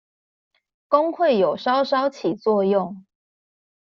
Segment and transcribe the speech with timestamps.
[0.87, 3.05] 工會有稍稍起作用